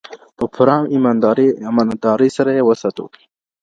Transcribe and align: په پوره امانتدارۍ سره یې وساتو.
په 0.37 0.45
پوره 0.53 0.75
امانتدارۍ 1.69 2.29
سره 2.37 2.51
یې 2.57 2.63
وساتو. 2.65 3.05